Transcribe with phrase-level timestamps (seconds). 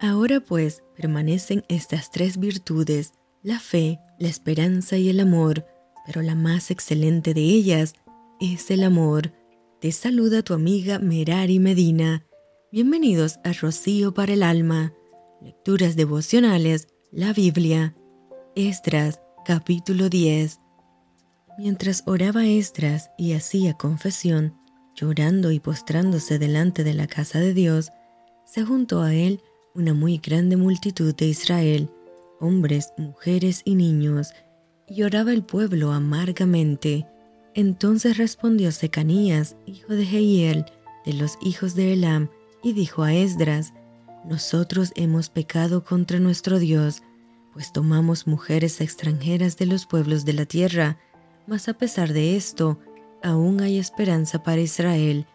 [0.00, 5.66] Ahora pues permanecen estas tres virtudes, la fe, la esperanza y el amor,
[6.06, 7.94] pero la más excelente de ellas
[8.40, 9.32] es el amor.
[9.80, 12.24] Te saluda tu amiga Merari Medina.
[12.70, 14.94] Bienvenidos a Rocío para el Alma.
[15.42, 17.96] Lecturas devocionales, la Biblia.
[18.54, 20.60] Estras, capítulo 10.
[21.58, 24.54] Mientras oraba Estras y hacía confesión,
[24.94, 27.90] llorando y postrándose delante de la casa de Dios,
[28.44, 29.42] se juntó a él
[29.74, 31.90] una muy grande multitud de Israel,
[32.40, 34.32] hombres, mujeres y niños,
[34.88, 37.06] y el pueblo amargamente.
[37.54, 40.64] Entonces respondió Secanías, hijo de Jehiel,
[41.04, 42.30] de los hijos de Elam,
[42.62, 43.72] y dijo a Esdras,
[44.24, 47.02] Nosotros hemos pecado contra nuestro Dios,
[47.52, 50.98] pues tomamos mujeres extranjeras de los pueblos de la tierra,
[51.46, 52.78] mas a pesar de esto,
[53.22, 55.26] aún hay esperanza para Israel.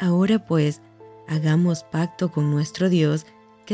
[0.00, 0.82] Ahora pues,
[1.28, 3.26] hagamos pacto con nuestro Dios,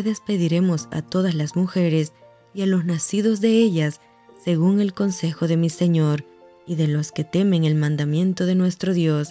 [0.03, 2.13] despediremos a todas las mujeres
[2.55, 4.01] y a los nacidos de ellas,
[4.43, 6.25] según el consejo de mi Señor,
[6.67, 9.31] y de los que temen el mandamiento de nuestro Dios,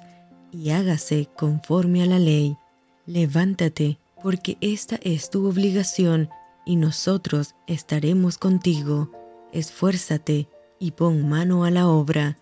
[0.51, 2.57] y hágase conforme a la ley.
[3.05, 6.29] Levántate, porque esta es tu obligación,
[6.65, 9.11] y nosotros estaremos contigo.
[9.51, 10.47] Esfuérzate
[10.79, 12.37] y pon mano a la obra.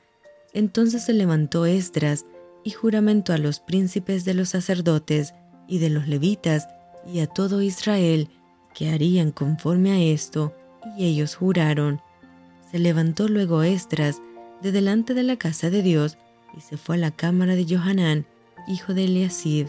[0.54, 2.26] Entonces se levantó Esdras
[2.64, 5.34] y juramentó a los príncipes de los sacerdotes
[5.68, 6.68] y de los levitas
[7.08, 8.30] y a todo Israel
[8.74, 10.54] que harían conforme a esto,
[10.98, 12.02] y ellos juraron.
[12.72, 14.22] Se levantó luego Esdras
[14.62, 16.18] de delante de la casa de Dios
[16.58, 18.26] y se fue a la cámara de Johanán,
[18.68, 19.68] hijo de Eliasib.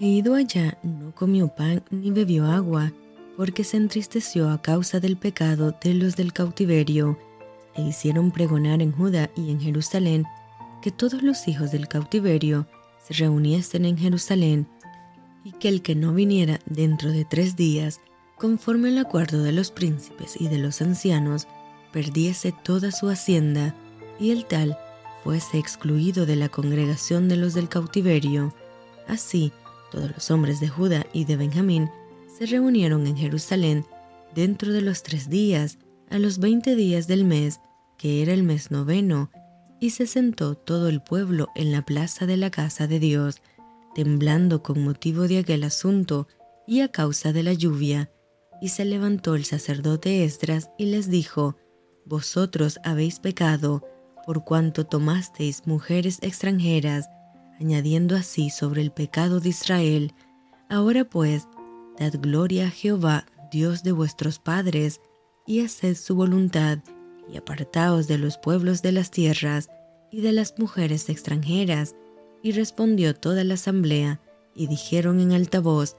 [0.00, 2.92] E ido allá no comió pan ni bebió agua,
[3.36, 7.18] porque se entristeció a causa del pecado de los del cautiverio,
[7.74, 10.24] e hicieron pregonar en Judá y en Jerusalén
[10.82, 12.66] que todos los hijos del cautiverio
[13.04, 14.68] se reuniesen en Jerusalén,
[15.44, 18.00] y que el que no viniera dentro de tres días,
[18.36, 21.46] conforme al acuerdo de los príncipes y de los ancianos,
[21.92, 23.74] perdiese toda su hacienda,
[24.18, 24.78] y el tal
[25.22, 28.54] fuese excluido de la congregación de los del cautiverio.
[29.06, 29.52] Así,
[29.90, 31.90] todos los hombres de Judá y de Benjamín
[32.36, 33.86] se reunieron en Jerusalén
[34.34, 35.78] dentro de los tres días,
[36.10, 37.60] a los veinte días del mes,
[37.96, 39.30] que era el mes noveno,
[39.80, 43.40] y se sentó todo el pueblo en la plaza de la casa de Dios,
[43.94, 46.28] temblando con motivo de aquel asunto
[46.66, 48.10] y a causa de la lluvia.
[48.60, 51.56] Y se levantó el sacerdote Esdras y les dijo,
[52.06, 53.86] Vosotros habéis pecado,
[54.26, 57.08] por cuanto tomasteis mujeres extranjeras,
[57.60, 60.12] añadiendo así sobre el pecado de Israel.
[60.68, 61.46] Ahora pues,
[61.98, 65.00] Dad gloria a Jehová, Dios de vuestros padres,
[65.46, 66.78] y haced su voluntad,
[67.32, 69.68] y apartaos de los pueblos de las tierras
[70.10, 71.94] y de las mujeres extranjeras.
[72.44, 74.20] Y respondió toda la asamblea,
[74.54, 75.96] y dijeron en alta voz,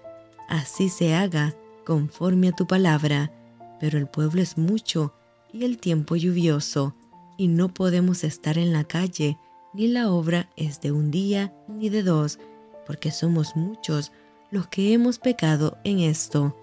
[0.47, 3.31] Así se haga, conforme a tu palabra,
[3.79, 5.13] pero el pueblo es mucho,
[5.51, 6.95] y el tiempo lluvioso,
[7.35, 9.39] y no podemos estar en la calle,
[9.73, 12.37] ni la obra es de un día ni de dos,
[12.85, 14.11] porque somos muchos,
[14.51, 16.55] los que hemos pecado en esto.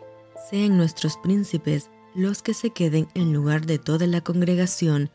[0.48, 5.10] Sean nuestros príncipes los que se queden en lugar de toda la congregación,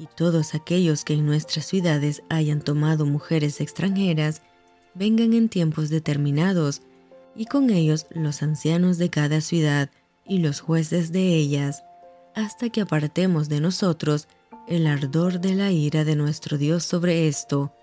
[0.00, 4.40] y todos aquellos que en nuestras ciudades hayan tomado mujeres extranjeras,
[4.94, 6.80] vengan en tiempos determinados,
[7.36, 9.90] y con ellos los ancianos de cada ciudad
[10.26, 11.84] y los jueces de ellas,
[12.34, 14.26] hasta que apartemos de nosotros
[14.66, 17.74] el ardor de la ira de nuestro Dios sobre esto.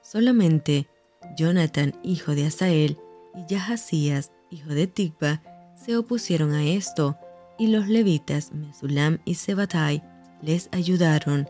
[0.00, 0.88] Solamente
[1.36, 2.96] Jonathan, hijo de Asael,
[3.34, 5.42] y Yahasías, hijo de Tikba,
[5.74, 7.18] se opusieron a esto,
[7.58, 10.02] y los levitas Mesulam y Sebatai
[10.40, 11.48] les ayudaron.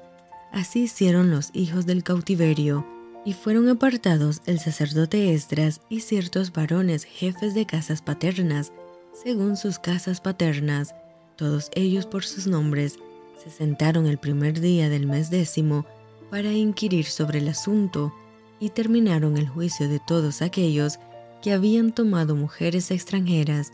[0.53, 2.87] Así hicieron los hijos del cautiverio,
[3.25, 8.73] y fueron apartados el sacerdote Esdras y ciertos varones jefes de casas paternas,
[9.13, 10.95] según sus casas paternas,
[11.37, 12.99] todos ellos por sus nombres,
[13.43, 15.87] se sentaron el primer día del mes décimo
[16.31, 18.15] para inquirir sobre el asunto
[18.61, 20.99] y terminaron el juicio de todos aquellos
[21.43, 23.73] que habían tomado mujeres extranjeras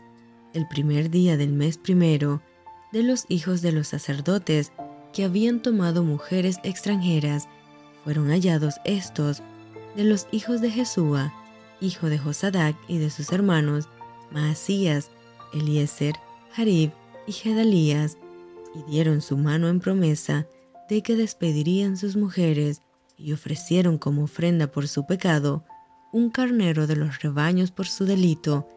[0.53, 2.41] el primer día del mes primero
[2.91, 4.71] de los hijos de los sacerdotes
[5.13, 7.47] que habían tomado mujeres extranjeras.
[8.03, 9.41] Fueron hallados estos
[9.95, 11.33] de los hijos de Jesúa,
[11.79, 13.87] hijo de Josadac y de sus hermanos,
[14.31, 15.11] Maasías,
[15.53, 16.15] Eliezer,
[16.55, 16.91] Harib
[17.27, 18.17] y Gedalías,
[18.75, 20.47] y dieron su mano en promesa
[20.89, 22.81] de que despedirían sus mujeres
[23.17, 25.63] y ofrecieron como ofrenda por su pecado
[26.11, 28.67] un carnero de los rebaños por su delito,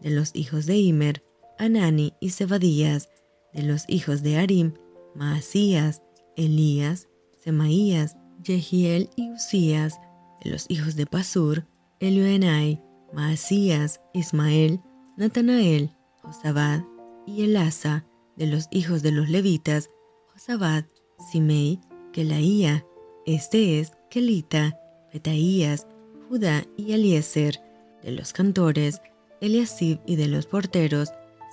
[0.00, 1.24] de los hijos de Imer,
[1.58, 3.08] Anani y Zebadías,
[3.52, 4.74] de los hijos de Arim,
[5.14, 6.02] Maasías,
[6.36, 7.08] Elías,
[7.42, 10.00] Semaías, Jehiel y Usías,
[10.42, 11.66] de los hijos de Pasur,
[12.00, 12.82] Elioenai,
[13.12, 14.80] Maasías, Ismael,
[15.16, 15.90] Natanael,
[16.22, 16.82] Josabad,
[17.26, 18.04] y Elasa,
[18.36, 19.90] de los hijos de los levitas,
[20.32, 20.84] Josabad,
[21.30, 21.80] Simei,
[22.12, 22.84] Kelaía,
[23.26, 24.78] este es Kelita,
[25.12, 25.86] Betaías,
[26.28, 27.60] Judá y Eliezer,
[28.02, 29.00] de los cantores,
[29.40, 31.10] Eliasib y de los porteros,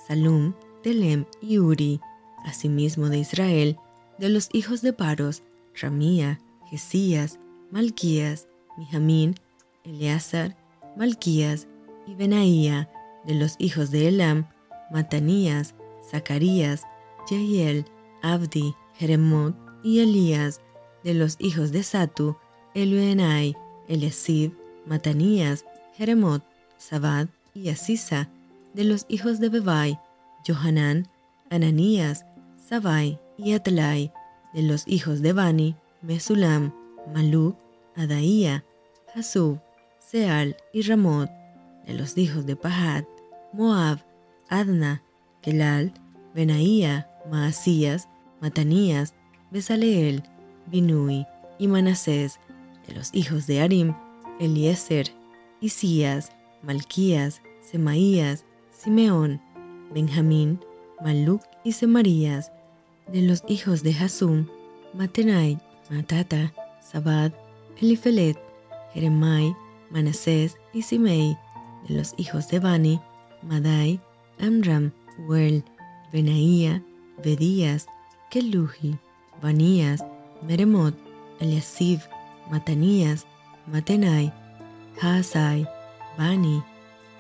[0.08, 0.54] Salum,
[0.84, 2.00] Telem y Uri,
[2.46, 3.78] asimismo de Israel,
[4.18, 5.44] de los hijos de Paros,
[5.80, 6.40] Ramía,
[6.70, 7.40] Jesías,
[7.72, 8.48] Malquías,
[8.78, 9.36] Mijamín,
[9.84, 10.56] Eleazar,
[10.96, 11.68] Malquías
[12.08, 12.90] y Benaía,
[13.26, 14.48] de los hijos de Elam,
[14.92, 15.76] Matanías,
[16.10, 16.84] Zacarías,
[17.28, 17.86] Jehiel,
[18.22, 20.62] Abdi, Jeremot y Elías,
[21.04, 22.36] de los hijos de Satu,
[22.74, 23.56] Eluenai,
[23.88, 24.54] Eliasib,
[24.86, 25.66] Matanías,
[25.96, 26.44] Jeremot,
[26.78, 28.30] Sabad y Asisa,
[28.74, 30.00] de los hijos de Bebai,
[30.48, 31.08] Johanán,
[31.50, 32.26] Ananías,
[33.38, 34.14] Y Atlai,
[34.54, 36.74] de los hijos de Bani, Mesulam,
[37.14, 37.58] Maluk,
[37.98, 38.64] Adaía,
[39.14, 39.60] Hasub,
[40.00, 41.30] Seal y Ramot,
[41.86, 43.04] de los hijos de Pahat,
[43.52, 44.00] Moab,
[44.48, 45.04] Adna,
[45.42, 45.94] Kelal,
[46.34, 48.08] Benaía, Maasías,
[48.40, 49.16] Matanías,
[49.52, 50.24] Besaleel,
[50.68, 51.28] Binui
[51.60, 52.40] y Manasés,
[52.88, 53.94] de los hijos de Arim,
[54.40, 55.08] Eliezer,
[55.60, 56.32] Isías,
[56.64, 59.42] Malquías, Semaías, Simeón,
[59.94, 60.62] Benjamín,
[61.04, 62.54] Maluk y Semarías,
[63.12, 64.48] de los hijos de Hasum,
[64.94, 65.60] Matenai,
[65.90, 67.32] Matata, Sabad,
[67.82, 68.38] Elifelet,
[68.94, 69.56] Jeremai,
[69.90, 71.38] Manasés y Simei,
[71.88, 73.02] de los hijos de Bani,
[73.42, 74.00] Madai,
[74.40, 74.92] Amram,
[75.28, 75.64] Uel,
[76.14, 76.84] Benaía,
[77.24, 77.88] Bedías,
[78.30, 78.98] Keluhi,
[79.42, 80.04] Banías,
[80.42, 80.96] Meremot,
[81.40, 82.00] Eliasib,
[82.50, 83.26] Matanías,
[83.68, 84.34] Matenai,
[85.02, 85.68] Haasai,
[86.18, 86.64] Bani,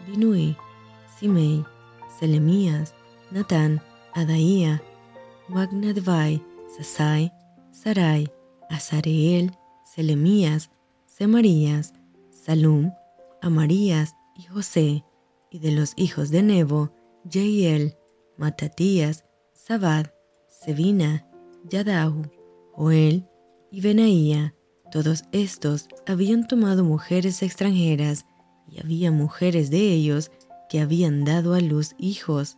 [0.07, 0.55] Binui,
[1.19, 1.65] Simei,
[2.19, 2.93] Selemías,
[3.31, 3.81] Natán,
[4.13, 4.81] Adaía,
[5.51, 6.41] Magnadvai,
[6.77, 7.31] Sasai,
[7.71, 8.31] Sarai,
[8.69, 9.51] Azareel,
[9.83, 10.71] Selemías,
[11.05, 11.93] Semarías,
[12.29, 12.93] Salum,
[13.41, 15.03] Amarías y José,
[15.49, 16.93] y de los hijos de Nebo,
[17.29, 17.97] Jeiel,
[18.37, 20.07] Matatías, Sabad,
[20.47, 21.27] Sevina,
[21.69, 22.23] Yadahu,
[22.73, 23.27] Joel
[23.71, 24.55] y Benaía.
[24.89, 28.25] Todos estos habían tomado mujeres extranjeras
[28.69, 30.31] y había mujeres de ellos
[30.69, 32.57] que habían dado a luz hijos.